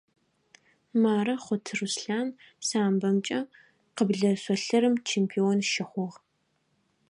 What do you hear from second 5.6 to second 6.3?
щыхъугъ.